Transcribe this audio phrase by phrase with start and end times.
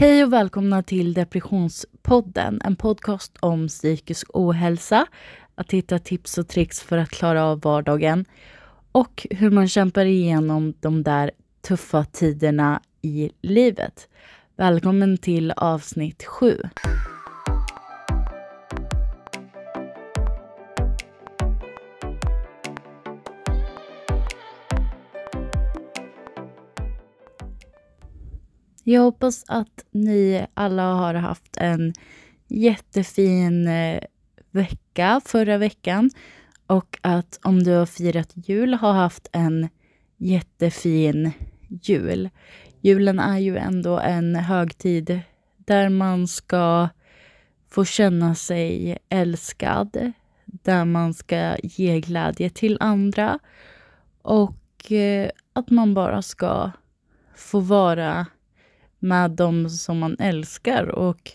[0.00, 5.06] Hej och välkomna till Depressionspodden, en podcast om psykisk ohälsa,
[5.54, 8.24] att hitta tips och tricks för att klara av vardagen
[8.92, 11.30] och hur man kämpar igenom de där
[11.68, 14.08] tuffa tiderna i livet.
[14.56, 16.62] Välkommen till avsnitt 7.
[28.90, 31.92] Jag hoppas att ni alla har haft en
[32.46, 34.00] jättefin eh,
[34.50, 36.10] vecka förra veckan
[36.66, 39.68] och att om du har firat jul har haft en
[40.16, 41.32] jättefin
[41.68, 42.30] jul.
[42.80, 45.20] Julen är ju ändå en högtid
[45.56, 46.88] där man ska
[47.70, 50.12] få känna sig älskad,
[50.44, 53.38] där man ska ge glädje till andra
[54.22, 56.70] och eh, att man bara ska
[57.34, 58.26] få vara
[58.98, 61.32] med de som man älskar och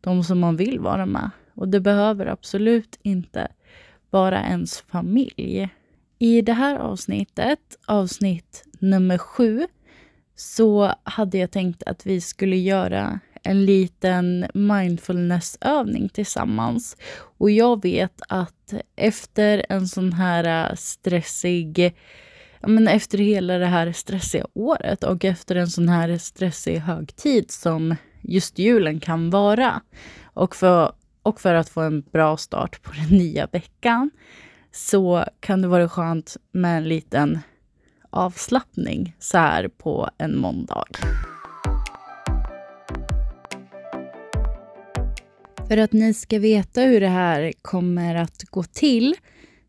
[0.00, 1.30] de som man vill vara med.
[1.54, 3.48] Och det behöver absolut inte
[4.10, 5.68] vara ens familj.
[6.18, 9.66] I det här avsnittet, avsnitt nummer sju,
[10.36, 16.96] så hade jag tänkt att vi skulle göra en liten mindfulnessövning tillsammans.
[17.38, 21.94] Och jag vet att efter en sån här eh, stressig
[22.66, 27.96] men efter hela det här stressiga året och efter en sån här stressig högtid som
[28.22, 29.80] just julen kan vara
[30.24, 30.92] och för,
[31.22, 34.10] och för att få en bra start på den nya veckan
[34.72, 37.38] så kan det vara skönt med en liten
[38.10, 40.84] avslappning så här på en måndag.
[45.68, 49.14] För att ni ska veta hur det här kommer att gå till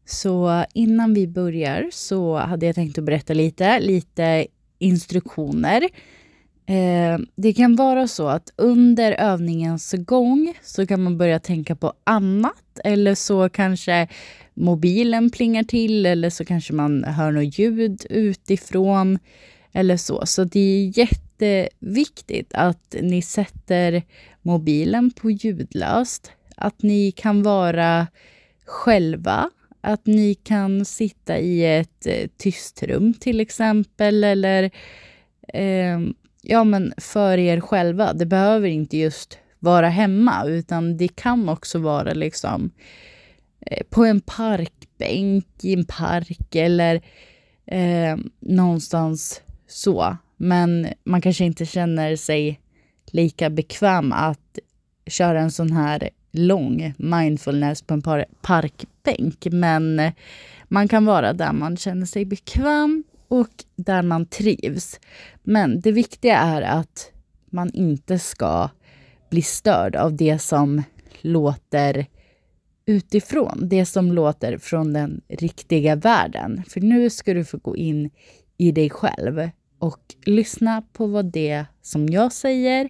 [0.09, 4.47] så innan vi börjar så hade jag tänkt att berätta lite, lite
[4.79, 5.81] instruktioner.
[6.65, 11.93] Eh, det kan vara så att under övningens gång så kan man börja tänka på
[12.03, 14.07] annat eller så kanske
[14.53, 19.19] mobilen plingar till eller så kanske man hör något ljud utifrån
[19.73, 20.25] eller så.
[20.25, 24.03] Så det är jätteviktigt att ni sätter
[24.41, 28.07] mobilen på ljudlöst, att ni kan vara
[28.65, 29.49] själva
[29.87, 34.63] att ni kan sitta i ett eh, tyst rum till exempel eller
[35.53, 35.99] eh,
[36.41, 38.13] ja, men för er själva.
[38.13, 42.71] Det behöver inte just vara hemma utan det kan också vara liksom
[43.59, 47.01] eh, på en parkbänk i en park eller
[47.65, 50.17] eh, någonstans så.
[50.37, 52.59] Men man kanske inte känner sig
[53.05, 54.59] lika bekväm att
[55.05, 59.47] köra en sån här lång mindfulness på en par parkbänk.
[59.51, 60.11] Men
[60.67, 64.99] man kan vara där man känner sig bekväm och där man trivs.
[65.43, 67.11] Men det viktiga är att
[67.49, 68.69] man inte ska
[69.29, 70.83] bli störd av det som
[71.21, 72.05] låter
[72.85, 73.59] utifrån.
[73.69, 76.63] Det som låter från den riktiga världen.
[76.69, 78.09] För nu ska du få gå in
[78.57, 79.49] i dig själv
[79.79, 82.89] och lyssna på vad det som jag säger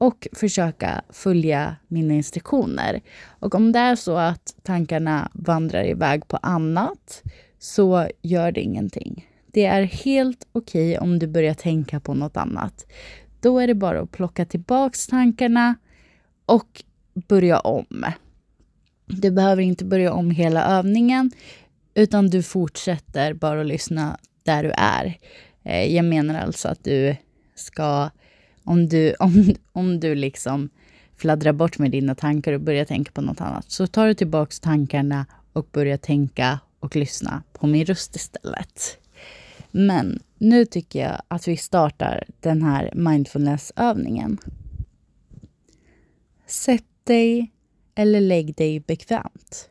[0.00, 3.00] och försöka följa mina instruktioner.
[3.26, 7.22] Och om det är så att tankarna vandrar iväg på annat
[7.58, 9.28] så gör det ingenting.
[9.46, 12.86] Det är helt okej okay om du börjar tänka på något annat.
[13.40, 15.74] Då är det bara att plocka tillbaks tankarna
[16.46, 16.82] och
[17.14, 18.04] börja om.
[19.06, 21.30] Du behöver inte börja om hela övningen
[21.94, 25.18] utan du fortsätter bara att lyssna där du är.
[25.62, 27.16] Eh, jag menar alltså att du
[27.54, 28.10] ska
[28.70, 30.68] om du, om, om du liksom
[31.16, 34.52] fladdrar bort med dina tankar och börjar tänka på något annat, så tar du tillbaka
[34.62, 38.98] tankarna och börjar tänka och lyssna på min röst istället.
[39.70, 44.38] Men nu tycker jag att vi startar den här mindfulnessövningen.
[46.46, 47.52] Sätt dig
[47.94, 49.68] eller lägg dig bekvämt.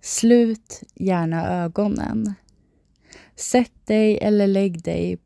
[0.00, 2.34] Slut gärna ögonen.
[3.36, 5.18] Sätt dig eller lägg dig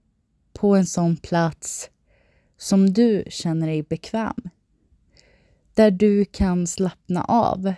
[0.52, 1.90] på en sån plats
[2.64, 4.50] som du känner dig bekväm.
[5.74, 7.74] Där du kan slappna av.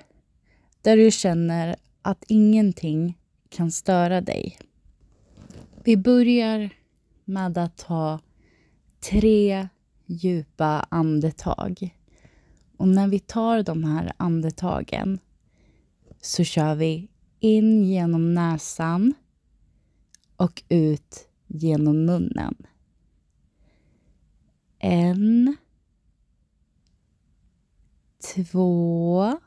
[0.82, 3.18] Där du känner att ingenting
[3.48, 4.58] kan störa dig.
[5.84, 6.70] Vi börjar
[7.24, 8.20] med att ta
[9.10, 9.68] tre
[10.06, 11.96] djupa andetag.
[12.76, 15.18] Och när vi tar de här andetagen
[16.20, 17.08] så kör vi
[17.40, 19.14] in genom näsan
[20.36, 22.66] och ut genom munnen.
[24.78, 25.56] En.
[28.34, 29.38] Två.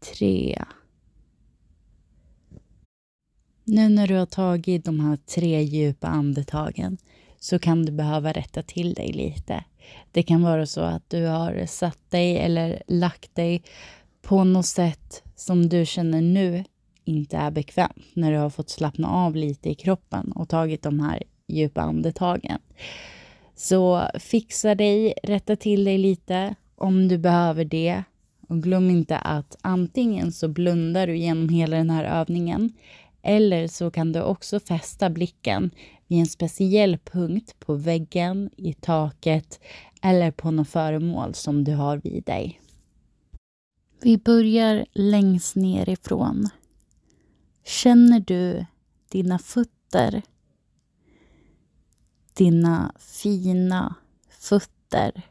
[0.00, 0.64] Tre.
[3.64, 6.98] Nu när du har tagit de här tre djupa andetagen
[7.38, 9.64] så kan du behöva rätta till dig lite.
[10.12, 13.62] Det kan vara så att du har satt dig eller lagt dig
[14.22, 16.64] på något sätt som du känner nu
[17.04, 21.00] inte är bekvämt när du har fått slappna av lite i kroppen och tagit de
[21.00, 22.58] här djupa andetagen.
[23.54, 28.02] Så fixa dig, rätta till dig lite om du behöver det.
[28.48, 32.72] Och glöm inte att antingen så blundar du genom hela den här övningen
[33.22, 35.70] eller så kan du också fästa blicken
[36.06, 39.60] vid en speciell punkt på väggen, i taket
[40.02, 42.60] eller på något föremål som du har vid dig.
[44.02, 46.48] Vi börjar längst nerifrån.
[47.64, 48.64] Känner du
[49.08, 50.22] dina fötter?
[52.36, 53.94] Dina fina
[54.28, 55.22] fötter.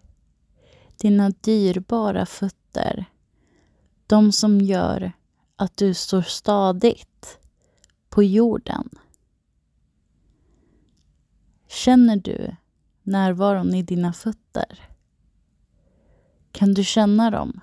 [0.97, 3.05] Dina dyrbara fötter.
[4.07, 5.11] De som gör
[5.55, 7.39] att du står stadigt
[8.09, 8.89] på jorden.
[11.67, 12.55] Känner du
[13.03, 14.89] närvaron i dina fötter?
[16.51, 17.59] Kan du känna dem?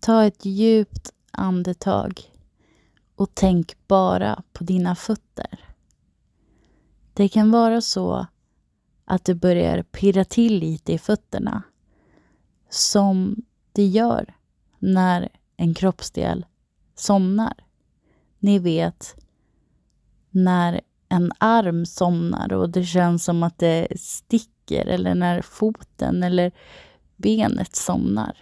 [0.00, 2.20] Ta ett djupt andetag
[3.14, 5.71] och tänk bara på dina fötter.
[7.14, 8.26] Det kan vara så
[9.04, 11.62] att du börjar pirra till lite i fötterna
[12.70, 14.34] som det gör
[14.78, 16.46] när en kroppsdel
[16.94, 17.54] somnar.
[18.38, 19.16] Ni vet
[20.30, 26.52] när en arm somnar och det känns som att det sticker eller när foten eller
[27.16, 28.36] benet somnar.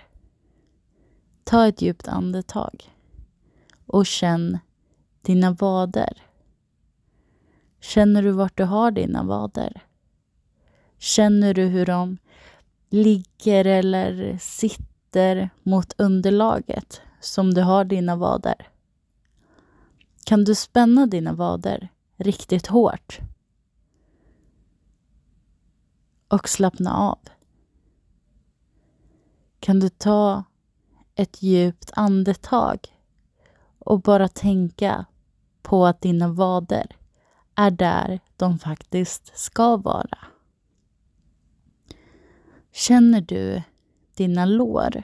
[1.44, 2.90] Ta ett djupt andetag
[3.86, 4.58] och känn
[5.22, 6.22] dina vader.
[7.80, 9.82] Känner du vart du har dina vader?
[10.98, 12.18] Känner du hur de
[12.90, 18.68] ligger eller sitter mot underlaget som du har dina vader?
[20.24, 23.18] Kan du spänna dina vader riktigt hårt?
[26.28, 27.18] Och slappna av.
[29.60, 30.44] Kan du ta
[31.14, 32.96] ett djupt andetag
[33.78, 35.06] och bara tänka
[35.62, 36.96] på att dina vader
[37.60, 40.18] är där de faktiskt ska vara.
[42.72, 43.62] Känner du
[44.14, 45.02] dina lår?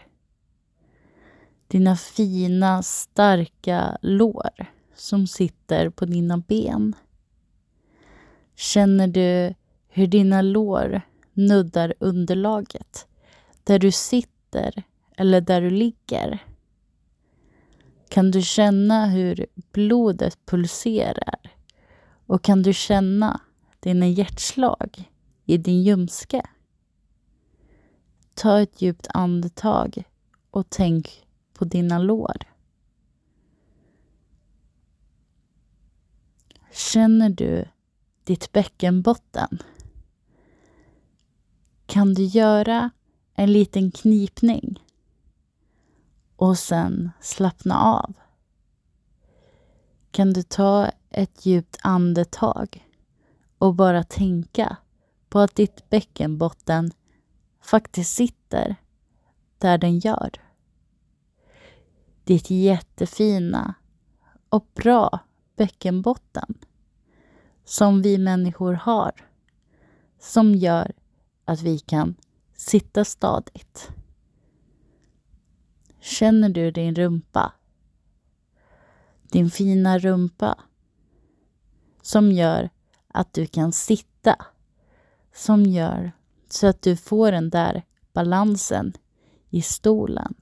[1.69, 6.95] Dina fina, starka lår som sitter på dina ben.
[8.55, 9.55] Känner du
[9.89, 11.01] hur dina lår
[11.33, 13.07] nuddar underlaget
[13.65, 14.83] där du sitter
[15.17, 16.45] eller där du ligger?
[18.09, 21.56] Kan du känna hur blodet pulserar?
[22.27, 23.41] Och kan du känna
[23.81, 25.13] dina hjärtslag
[25.45, 26.43] i din ljumske?
[28.35, 30.03] Ta ett djupt andetag
[30.51, 32.37] och tänk på dina lår.
[36.73, 37.69] Känner du
[38.25, 39.59] ditt bäckenbotten?
[41.87, 42.91] Kan du göra
[43.35, 44.83] en liten knipning
[46.37, 48.15] och sen slappna av?
[50.11, 52.89] Kan du ta ett djupt andetag
[53.59, 54.77] och bara tänka
[55.29, 56.91] på att ditt bäckenbotten
[57.61, 58.77] faktiskt sitter
[59.59, 60.31] där den gör.
[62.25, 63.75] Ditt jättefina
[64.49, 65.19] och bra
[65.57, 66.55] bäckenbotten
[67.65, 69.13] som vi människor har
[70.19, 70.93] som gör
[71.45, 72.15] att vi kan
[72.55, 73.91] sitta stadigt.
[76.01, 77.53] Känner du din rumpa?
[79.23, 80.59] Din fina rumpa
[82.07, 82.71] som gör
[83.09, 84.37] att du kan sitta.
[85.35, 86.13] Som gör
[86.49, 87.83] så att du får den där
[88.13, 88.93] balansen
[89.51, 90.35] i stolen.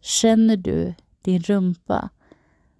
[0.00, 2.08] Känner du din rumpa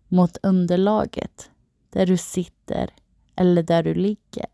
[0.09, 1.51] mot underlaget
[1.91, 2.91] där du sitter
[3.37, 4.49] eller där du ligger?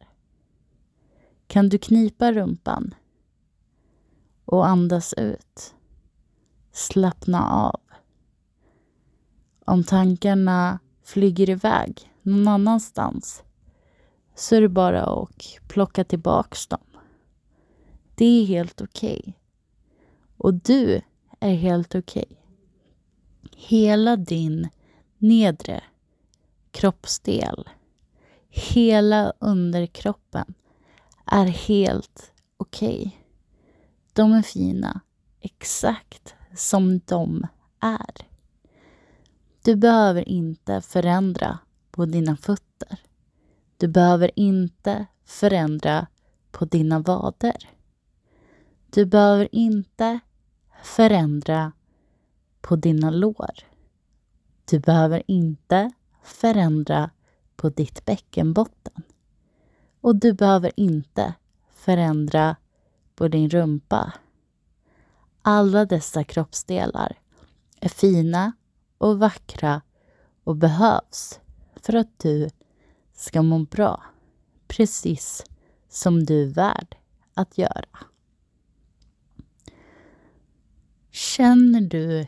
[1.46, 2.94] Kan du knipa rumpan
[4.44, 5.74] och andas ut?
[6.72, 7.80] Slappna av.
[9.64, 13.42] Om tankarna flyger iväg någon annanstans
[14.34, 16.84] så är det bara att plocka tillbaks dem.
[18.14, 19.20] Det är helt okej.
[19.20, 19.32] Okay.
[20.36, 21.00] Och du
[21.40, 22.26] är helt okej.
[22.28, 22.36] Okay.
[23.56, 24.68] Hela din
[25.18, 25.82] nedre
[26.70, 27.68] kroppsdel,
[28.48, 30.54] hela underkroppen
[31.26, 33.00] är helt okej.
[33.00, 33.10] Okay.
[34.12, 35.00] De är fina
[35.40, 37.46] exakt som de
[37.80, 38.26] är.
[39.64, 41.58] Du behöver inte förändra
[42.00, 42.98] på dina fötter.
[43.76, 46.06] Du behöver inte förändra
[46.50, 47.68] på dina vader.
[48.90, 50.20] Du behöver inte
[50.82, 51.72] förändra
[52.60, 53.50] på dina lår.
[54.64, 55.92] Du behöver inte
[56.22, 57.10] förändra
[57.56, 59.02] på ditt bäckenbotten.
[60.00, 61.34] Och du behöver inte
[61.70, 62.56] förändra
[63.14, 64.12] på din rumpa.
[65.42, 67.18] Alla dessa kroppsdelar
[67.80, 68.52] är fina
[68.98, 69.82] och vackra
[70.44, 71.40] och behövs
[71.82, 72.50] för att du
[73.12, 74.02] ska må bra,
[74.68, 75.44] precis
[75.88, 76.96] som du är värd
[77.34, 77.98] att göra.
[81.10, 82.26] Känner du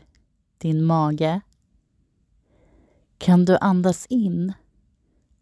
[0.57, 1.41] din mage?
[3.17, 4.53] Kan du andas in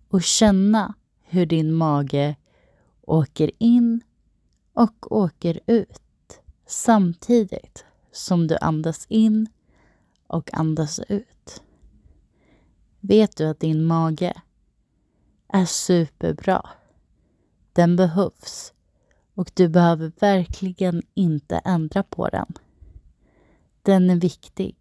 [0.07, 2.35] och känna hur din mage
[3.01, 4.01] åker in
[4.73, 9.49] och åker ut samtidigt som du andas in
[10.27, 11.63] och andas ut.
[13.01, 14.41] Vet du att din mage
[15.47, 16.69] är superbra?
[17.73, 18.73] Den behövs
[19.33, 22.53] och du behöver verkligen inte ändra på den.
[23.81, 24.75] Den är viktig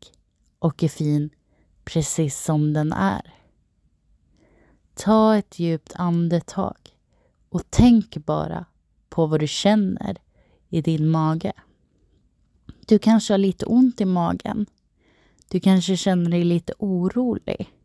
[0.59, 1.31] och är fin
[1.85, 3.35] precis som den är.
[4.95, 6.97] Ta ett djupt andetag
[7.49, 8.65] och tänk bara
[9.09, 10.17] på vad du känner
[10.69, 11.53] i din mage.
[12.87, 14.67] Du kanske har lite ont i magen.
[15.49, 17.80] Du kanske känner dig lite orolig.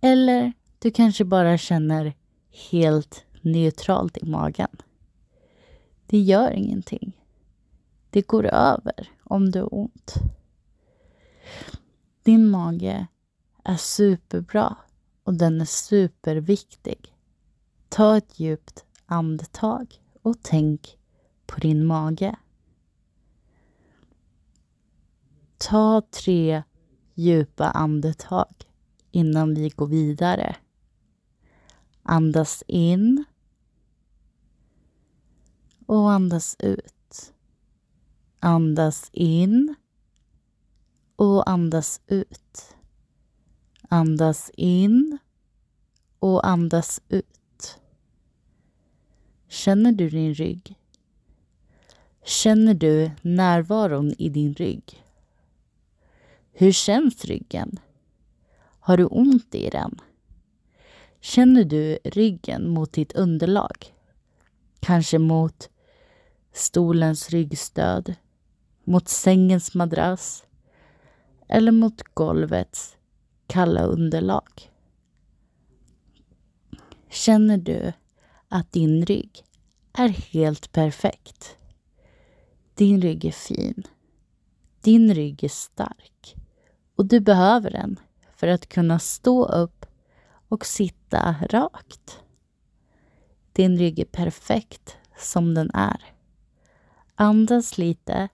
[0.00, 2.14] Eller du kanske bara känner
[2.70, 4.76] helt neutralt i magen.
[6.06, 7.12] Det gör ingenting.
[8.10, 10.14] Det går över om du har ont.
[12.22, 13.06] Din mage
[13.64, 14.76] är superbra
[15.24, 17.14] och den är superviktig.
[17.88, 20.98] Ta ett djupt andetag och tänk
[21.46, 22.36] på din mage.
[25.58, 26.62] Ta tre
[27.14, 28.69] djupa andetag
[29.10, 30.56] innan vi går vidare.
[32.02, 33.24] Andas in
[35.86, 37.32] och andas ut.
[38.40, 39.74] Andas in
[41.16, 42.76] och andas ut.
[43.88, 45.18] Andas in
[46.18, 47.78] och andas ut.
[49.48, 50.74] Känner du din rygg?
[52.24, 55.04] Känner du närvaron i din rygg?
[56.52, 57.78] Hur känns ryggen?
[58.80, 60.00] Har du ont i den?
[61.20, 63.94] Känner du ryggen mot ditt underlag?
[64.80, 65.70] Kanske mot
[66.52, 68.14] stolens ryggstöd,
[68.84, 70.44] mot sängens madrass
[71.48, 72.96] eller mot golvets
[73.46, 74.70] kalla underlag.
[77.08, 77.92] Känner du
[78.48, 79.44] att din rygg
[79.92, 81.56] är helt perfekt?
[82.74, 83.82] Din rygg är fin.
[84.80, 86.36] Din rygg är stark
[86.96, 88.00] och du behöver den
[88.40, 89.86] för att kunna stå upp
[90.48, 92.22] och sitta rakt.
[93.52, 96.14] Din rygg är perfekt som den är.
[97.14, 98.28] Andas lite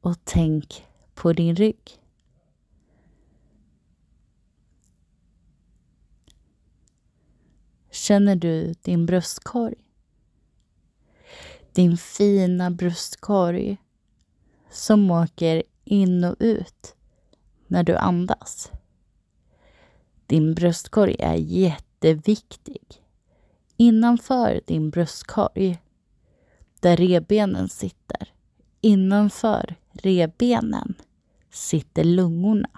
[0.00, 2.02] och tänk på din rygg.
[7.90, 9.74] Känner du din bröstkorg?
[11.72, 13.76] Din fina bröstkorg
[14.70, 16.96] som åker in och ut
[17.66, 18.70] när du andas.
[20.26, 23.02] Din bröstkorg är jätteviktig.
[23.76, 25.78] Innanför din bröstkorg,
[26.80, 28.32] där revbenen sitter,
[28.80, 30.94] innanför revbenen
[31.50, 32.70] sitter lungorna.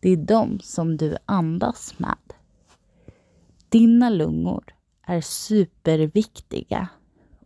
[0.00, 2.32] Det är de som du andas med.
[3.68, 4.64] Dina lungor
[5.02, 6.88] är superviktiga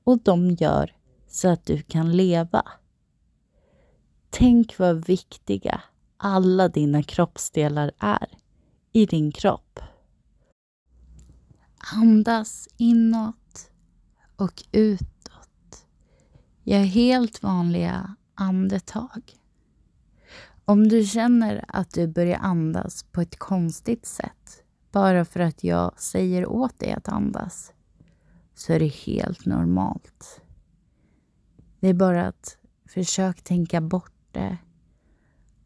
[0.04, 0.96] och de gör
[1.28, 2.64] så att du kan leva.
[4.30, 5.82] Tänk vad viktiga
[6.16, 8.28] alla dina kroppsdelar är
[8.92, 9.80] i din kropp.
[11.94, 13.70] Andas inåt
[14.36, 15.86] och utåt.
[16.62, 19.38] Gör helt vanliga andetag.
[20.64, 26.00] Om du känner att du börjar andas på ett konstigt sätt bara för att jag
[26.00, 27.72] säger åt dig att andas
[28.54, 30.40] så är det helt normalt.
[31.80, 32.58] Det är bara att
[32.88, 34.58] försök tänka bort det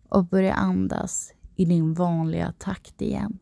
[0.08, 3.38] och börja andas i din vanliga takt igen.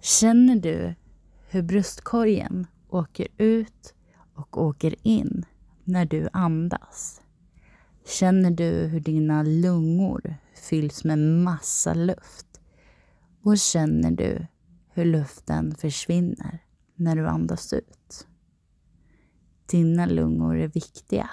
[0.00, 0.94] Känner du
[1.48, 3.94] hur bröstkorgen åker ut
[4.34, 5.44] och åker in
[5.84, 7.20] när du andas?
[8.06, 12.60] Känner du hur dina lungor fylls med massa luft?
[13.42, 14.46] Och känner du
[14.92, 16.58] hur luften försvinner
[16.94, 18.26] när du andas ut?
[19.66, 21.30] Dina lungor är viktiga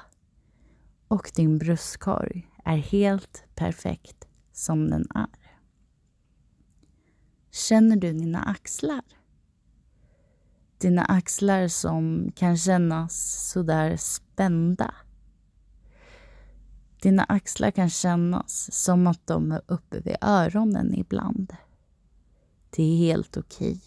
[1.08, 5.43] och din bröstkorg är helt perfekt som den är.
[7.56, 9.02] Känner du dina axlar?
[10.78, 14.96] Dina axlar som kan kännas sådär spända.
[17.02, 21.56] Dina axlar kan kännas som att de är uppe vid öronen ibland.
[22.70, 23.82] Det är helt okej.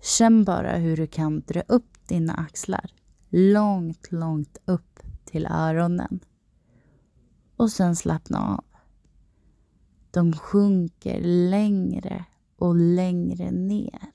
[0.00, 2.90] Känn bara hur du kan dra upp dina axlar
[3.28, 6.20] långt, långt upp till öronen.
[7.56, 8.64] Och sen slappna av.
[10.10, 12.24] De sjunker längre
[12.58, 14.12] och längre ner.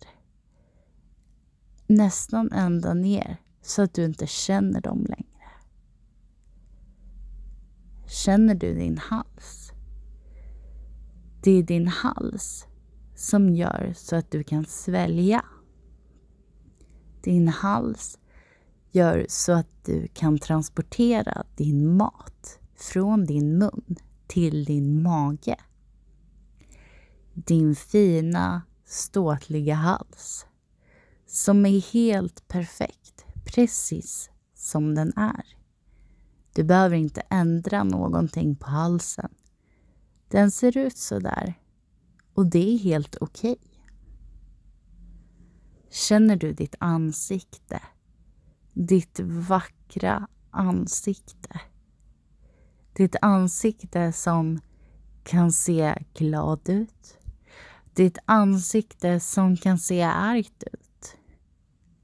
[1.87, 5.33] Nästan ända ner så att du inte känner dem längre.
[8.07, 9.71] Känner du din hals?
[11.43, 12.67] Det är din hals
[13.15, 15.45] som gör så att du kan svälja.
[17.23, 18.19] Din hals
[18.91, 23.95] gör så att du kan transportera din mat från din mun
[24.27, 25.57] till din mage.
[27.33, 30.45] Din fina, ståtliga hals
[31.25, 35.45] som är helt perfekt, precis som den är.
[36.53, 39.29] Du behöver inte ändra någonting på halsen.
[40.27, 41.59] Den ser ut så där
[42.33, 43.51] och det är helt okej.
[43.51, 43.69] Okay.
[45.89, 47.81] Känner du ditt ansikte?
[48.73, 51.61] Ditt vackra ansikte.
[52.93, 54.59] Ditt ansikte som
[55.23, 57.17] kan se glad ut.
[57.95, 61.15] Ditt ansikte som kan se argt ut.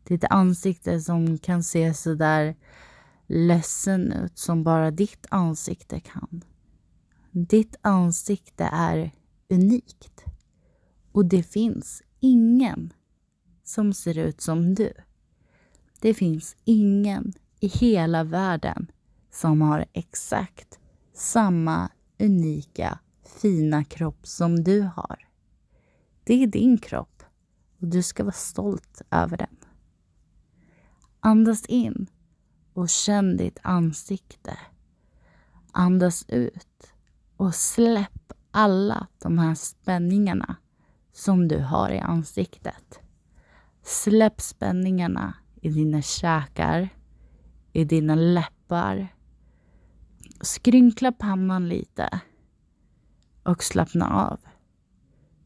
[0.03, 2.55] Ditt ansikte som kan se så där
[3.27, 6.43] ledsen ut som bara ditt ansikte kan.
[7.31, 9.11] Ditt ansikte är
[9.49, 10.23] unikt
[11.11, 12.93] och det finns ingen
[13.63, 14.93] som ser ut som du.
[15.99, 18.91] Det finns ingen i hela världen
[19.31, 20.79] som har exakt
[21.13, 22.99] samma unika
[23.41, 25.28] fina kropp som du har.
[26.29, 27.23] Det är din kropp
[27.79, 29.57] och du ska vara stolt över den.
[31.19, 32.07] Andas in
[32.73, 34.57] och känn ditt ansikte.
[35.71, 36.93] Andas ut
[37.37, 40.55] och släpp alla de här spänningarna
[41.11, 42.99] som du har i ansiktet.
[43.83, 46.89] Släpp spänningarna i dina käkar,
[47.73, 49.07] i dina läppar.
[50.41, 52.19] Skrynkla pannan lite
[53.43, 54.48] och slappna av.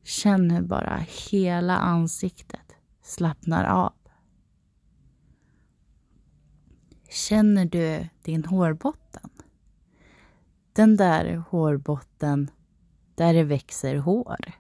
[0.04, 3.94] Känn hur bara hela ansiktet slappnar av.
[7.10, 9.30] Känner du din hårbotten?
[10.74, 12.52] Den där hårbotten
[13.16, 14.52] där det växer hår.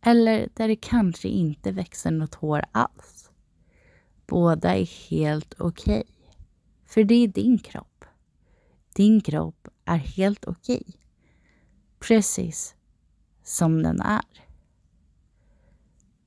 [0.00, 3.30] Eller där det kanske inte växer något hår alls.
[4.26, 6.00] Båda är helt okej.
[6.00, 6.34] Okay.
[6.84, 8.04] För det är din kropp.
[8.94, 10.84] Din kropp är helt okej.
[10.88, 11.00] Okay.
[11.98, 12.74] Precis
[13.42, 14.44] som den är.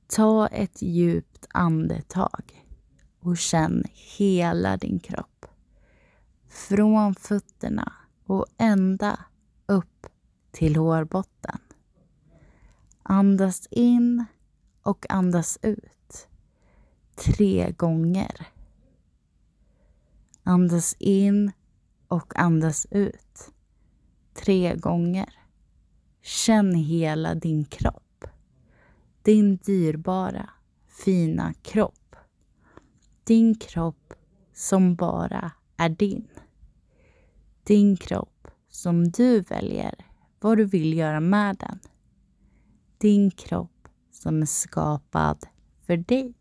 [0.06, 2.66] Ta ett djupt andetag
[3.20, 5.46] och känn hela din kropp.
[6.48, 7.92] Från fötterna
[8.24, 9.18] och ända
[9.66, 10.06] upp
[10.50, 11.58] till hårbotten.
[13.02, 14.24] Andas in
[14.82, 16.28] och andas ut.
[17.14, 18.46] Tre gånger.
[20.42, 21.52] Andas in
[22.08, 23.52] och andas ut.
[24.34, 25.35] Tre gånger.
[26.26, 28.24] Känn hela din kropp.
[29.22, 30.50] Din dyrbara,
[31.04, 32.16] fina kropp.
[33.24, 34.14] Din kropp
[34.52, 36.28] som bara är din.
[37.64, 39.94] Din kropp som du väljer
[40.40, 41.78] vad du vill göra med den.
[42.98, 45.46] Din kropp som är skapad
[45.86, 46.34] för dig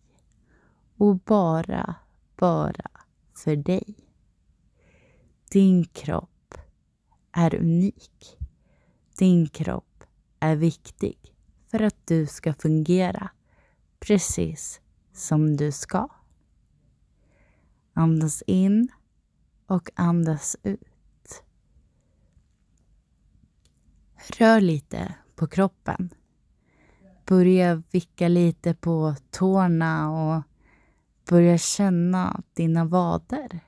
[0.98, 1.96] och bara,
[2.36, 2.92] bara
[3.34, 3.96] för dig.
[5.52, 6.56] Din kropp
[7.32, 8.38] är unik.
[9.18, 10.04] Din kropp
[10.40, 11.18] är viktig
[11.72, 13.30] för att du ska fungera
[14.00, 14.82] precis
[15.14, 16.10] som du ska.
[17.94, 18.88] Andas in
[19.68, 21.44] och andas ut.
[24.38, 26.14] Rör lite på kroppen.
[27.26, 30.44] Börja vicka lite på tårna och
[31.30, 33.60] börja känna dina vader.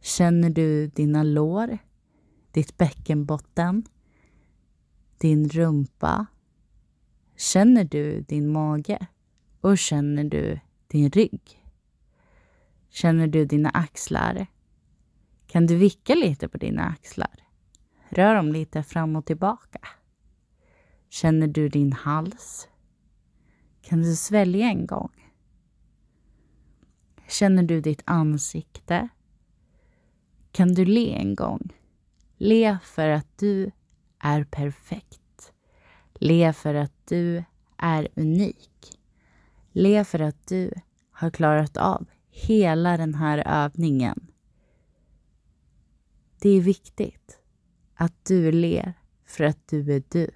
[0.00, 1.78] Känner du dina lår,
[2.52, 3.84] ditt bäckenbotten,
[5.18, 6.26] din rumpa?
[7.36, 9.06] Känner du din mage
[9.60, 11.64] och känner du din rygg?
[12.88, 14.46] Känner du dina axlar?
[15.46, 17.44] Kan du vicka lite på dina axlar?
[18.08, 19.80] Rör dem lite fram och tillbaka.
[21.08, 22.68] Känner du din hals?
[23.82, 25.10] Kan du svälja en gång?
[27.28, 29.08] Känner du ditt ansikte?
[30.52, 31.72] Kan du le en gång?
[32.40, 33.70] Le för att du
[34.18, 35.52] är perfekt.
[36.14, 37.44] Le för att du
[37.78, 38.98] är unik.
[39.72, 40.72] Le för att du
[41.10, 44.26] har klarat av hela den här övningen.
[46.40, 47.40] Det är viktigt
[47.94, 50.30] att du ler för att du är du.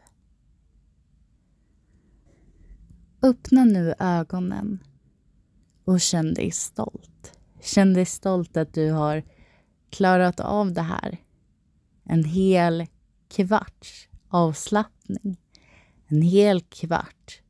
[3.23, 4.79] Öppna nu ögonen
[5.85, 7.39] och känn dig stolt.
[7.61, 9.23] Känn dig stolt att du har
[9.91, 11.19] klarat av det här.
[12.05, 12.87] En hel
[13.29, 15.37] kvarts avslappning.
[16.07, 17.43] En hel kvart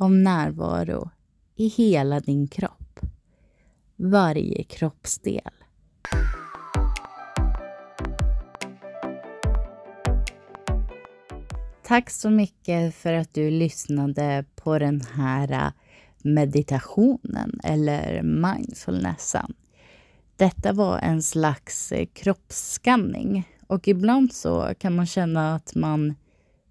[0.00, 1.10] av närvaro
[1.56, 3.00] i hela din kropp.
[3.96, 5.50] Varje kroppsdel.
[11.86, 15.72] Tack så mycket för att du lyssnade på den här äh,
[16.22, 19.54] meditationen eller mindfulnessen.
[20.36, 26.14] Detta var en slags äh, kroppsskanning och ibland så kan man känna att man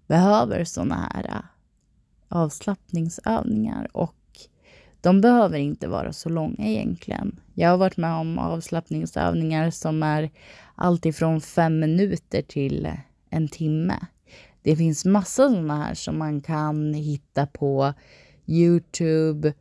[0.06, 1.40] behöver såna här äh,
[2.28, 4.14] avslappningsövningar och
[5.00, 7.40] de behöver inte vara så långa egentligen.
[7.54, 10.30] Jag har varit med om avslappningsövningar som är
[10.74, 12.92] alltifrån fem minuter till
[13.30, 14.06] en timme.
[14.62, 17.94] Det finns massa sådana här som man kan hitta på
[18.46, 19.54] Youtube,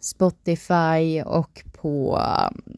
[0.00, 2.20] Spotify och på,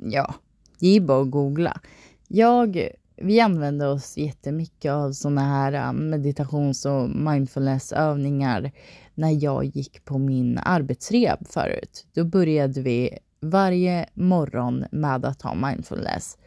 [0.02, 0.34] ja,
[0.78, 1.80] det är bara att googla.
[2.28, 2.88] Jag,
[3.20, 8.72] vi använder oss jättemycket av sådana här äh, meditations och mindfulnessövningar
[9.14, 12.06] när jag gick på min arbetsrehab förut.
[12.12, 16.38] Då började vi varje morgon med att ha mindfulness.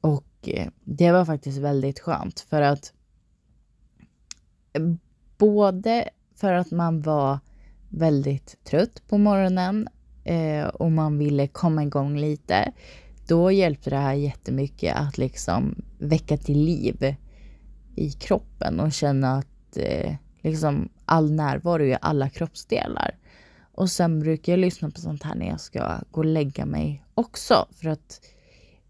[0.00, 2.92] Och eh, det var faktiskt väldigt skönt för att
[5.38, 7.38] både för att man var
[7.88, 9.88] väldigt trött på morgonen
[10.24, 12.72] eh, och man ville komma igång lite.
[13.30, 17.14] Då hjälpte det här jättemycket att liksom väcka till liv
[17.96, 23.16] i kroppen och känna att eh, liksom all närvaro i alla kroppsdelar.
[23.74, 27.04] Och sen brukar jag lyssna på sånt här när jag ska gå och lägga mig
[27.14, 27.66] också.
[27.70, 28.20] För att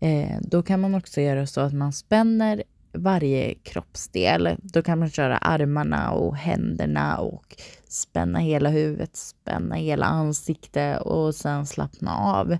[0.01, 4.57] eh, då kan man också göra så att man spänner varje kroppsdel.
[4.63, 7.57] Då kan man köra armarna och händerna och
[7.89, 12.57] spänna hela huvudet, spänna hela ansiktet och sen slappna av.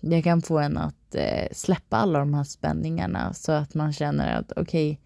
[0.00, 3.92] Det kan få en att att eh, släppa alla de här spänningarna så att man
[3.92, 5.04] känner att okej, okay,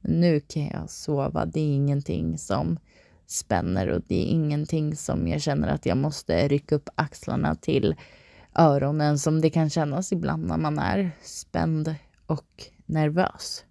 [0.00, 1.46] nu kan jag sova.
[1.46, 2.78] Det är ingenting som
[3.26, 7.94] spänner och det är ingenting som jag känner att jag måste rycka upp axlarna till
[8.54, 11.94] öronen som det kan kännas ibland när man är spänd
[12.26, 13.64] och nervös.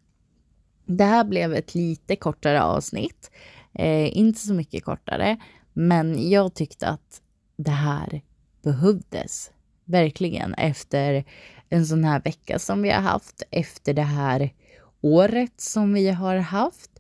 [0.86, 3.32] Det här blev ett lite kortare avsnitt.
[3.74, 5.38] Eh, inte så mycket kortare,
[5.74, 7.22] men jag tyckte att
[7.56, 8.22] det här
[8.62, 9.52] behövdes.
[9.90, 11.24] Verkligen efter
[11.70, 14.54] en sån här vecka som vi har haft, efter det här
[15.02, 16.92] året som vi har haft.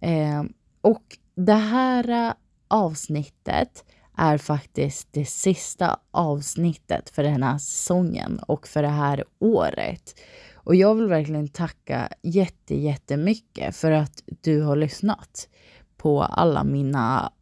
[0.00, 0.42] Eh,
[0.80, 1.02] och
[1.34, 2.32] det här äh,
[2.68, 3.84] avsnittet
[4.16, 10.20] är faktiskt det sista avsnittet för den här säsongen och för det här året.
[10.54, 15.48] Och jag vill verkligen tacka jätte, jättemycket för att du har lyssnat
[15.96, 17.32] på alla mina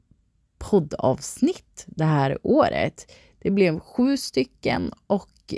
[0.58, 3.12] poddavsnitt det här året.
[3.46, 5.54] Det blev sju stycken och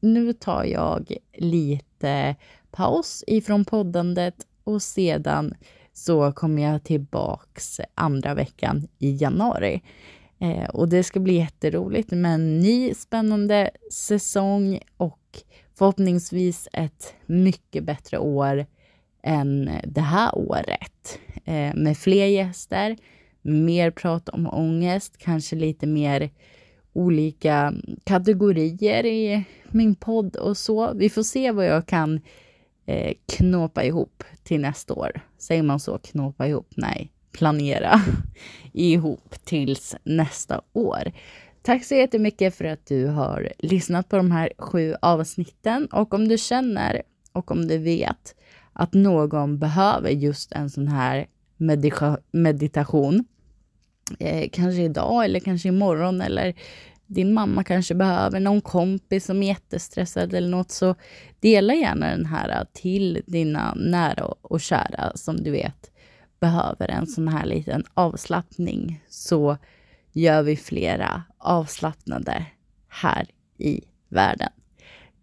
[0.00, 2.36] nu tar jag lite
[2.70, 5.54] paus ifrån poddandet och sedan
[5.92, 9.82] så kommer jag tillbaks andra veckan i januari.
[10.38, 15.42] Eh, och det ska bli jätteroligt med en ny spännande säsong och
[15.74, 18.66] förhoppningsvis ett mycket bättre år
[19.22, 21.18] än det här året.
[21.44, 22.96] Eh, med fler gäster,
[23.42, 26.30] mer prat om ångest, kanske lite mer
[26.96, 30.94] olika kategorier i min podd och så.
[30.94, 32.20] Vi får se vad jag kan
[32.86, 35.20] eh, knåpa ihop till nästa år.
[35.38, 35.98] Säger man så?
[35.98, 36.68] Knåpa ihop?
[36.76, 38.00] Nej, planera
[38.72, 41.12] ihop tills nästa år.
[41.62, 45.86] Tack så jättemycket för att du har lyssnat på de här sju avsnitten.
[45.86, 48.34] Och om du känner och om du vet
[48.72, 53.24] att någon behöver just en sån här medita meditation,
[54.18, 56.54] eh, kanske idag eller kanske imorgon eller
[57.06, 60.94] din mamma kanske behöver någon kompis som är jättestressad eller något, så
[61.40, 65.90] dela gärna den här till dina nära och kära som du vet
[66.40, 69.02] behöver en sån här liten avslappning.
[69.08, 69.56] Så
[70.12, 72.46] gör vi flera avslappnade
[72.88, 73.26] här
[73.58, 74.50] i världen.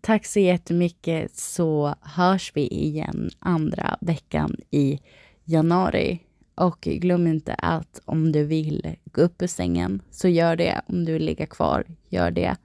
[0.02, 5.00] Tack så jättemycket så hörs vi igen andra veckan i
[5.44, 6.20] januari.
[6.56, 10.82] Och glöm inte att om du vill gå upp ur sängen så gör det.
[10.88, 12.56] Om du vill ligga kvar, gör det.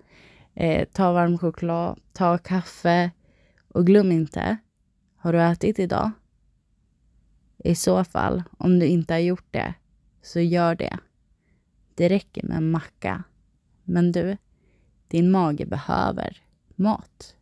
[0.55, 3.11] Eh, ta varm choklad, ta kaffe
[3.69, 4.57] och glöm inte,
[5.17, 6.11] har du ätit idag?
[7.59, 9.75] I så fall, om du inte har gjort det,
[10.23, 10.99] så gör det.
[11.95, 13.25] Det räcker med en macka.
[13.85, 14.37] Men du,
[15.09, 16.43] din mage behöver
[16.77, 17.37] mat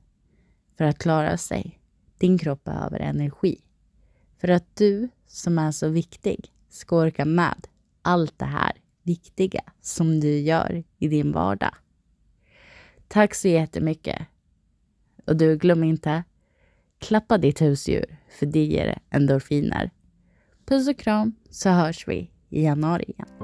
[0.76, 1.80] för att klara sig.
[2.18, 3.60] Din kropp behöver energi.
[4.38, 7.66] För att du, som är så viktig, ska orka med
[8.02, 8.72] allt det här
[9.02, 11.74] viktiga som du gör i din vardag.
[13.08, 14.18] Tack så jättemycket.
[15.26, 16.24] Och du, glöm inte,
[16.98, 19.90] klappa ditt husdjur för det ger endorfiner.
[20.66, 23.35] Puss och kram så hörs vi i januari igen.